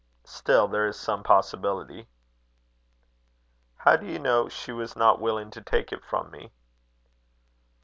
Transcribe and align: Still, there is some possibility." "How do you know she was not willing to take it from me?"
Still, 0.25 0.67
there 0.67 0.87
is 0.87 0.99
some 0.99 1.21
possibility." 1.21 2.07
"How 3.75 3.97
do 3.97 4.07
you 4.07 4.17
know 4.17 4.49
she 4.49 4.71
was 4.71 4.95
not 4.95 5.21
willing 5.21 5.51
to 5.51 5.61
take 5.61 5.93
it 5.93 6.03
from 6.03 6.31
me?" 6.31 6.51